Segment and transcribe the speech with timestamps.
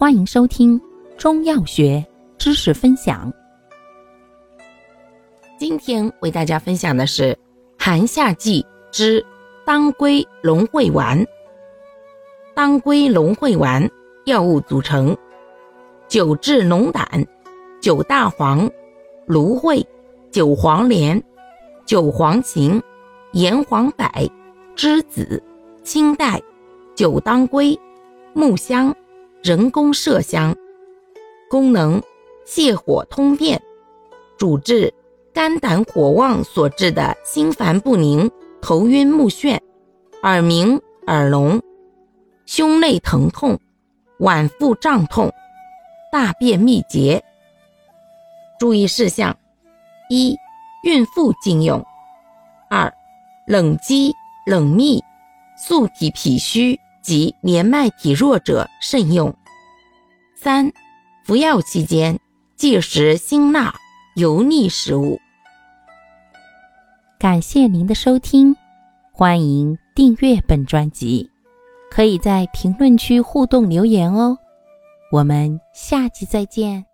[0.00, 0.80] 欢迎收听
[1.16, 2.06] 中药学
[2.38, 3.32] 知识分享。
[5.58, 7.36] 今天为大家分享的是
[7.76, 9.26] 寒夏季之
[9.66, 11.26] 当归龙会丸。
[12.54, 13.90] 当归龙会丸
[14.24, 15.16] 药物组成：
[16.06, 17.04] 九制龙胆、
[17.80, 18.70] 九大黄、
[19.26, 19.84] 芦荟、
[20.30, 21.20] 九黄连、
[21.84, 22.80] 九黄芩、
[23.32, 24.06] 炎黄柏、
[24.76, 25.42] 栀子、
[25.82, 26.40] 青黛、
[26.94, 27.76] 九当归、
[28.32, 28.94] 木香。
[29.42, 30.54] 人工麝香，
[31.48, 32.02] 功能
[32.44, 33.62] 泻火通便，
[34.36, 34.92] 主治
[35.32, 38.28] 肝胆火旺所致的心烦不宁、
[38.60, 39.60] 头晕目眩、
[40.22, 41.62] 耳鸣耳聋、
[42.46, 43.58] 胸内疼痛、
[44.18, 45.32] 脘腹胀痛、
[46.10, 47.22] 大便秘结。
[48.58, 49.38] 注意事项：
[50.10, 50.36] 一、
[50.82, 51.80] 孕妇禁用；
[52.68, 52.92] 二、
[53.46, 54.12] 冷积
[54.44, 55.00] 冷秘、
[55.56, 56.78] 素体脾虚。
[57.08, 59.34] 及年迈体弱者慎用。
[60.36, 60.70] 三、
[61.24, 62.20] 服药期间
[62.54, 63.74] 忌食辛辣、
[64.14, 65.18] 油腻食物。
[67.18, 68.54] 感谢您的收听，
[69.10, 71.30] 欢迎订阅本专辑，
[71.90, 74.36] 可以在评论区互动留言哦。
[75.10, 76.84] 我们下期再见。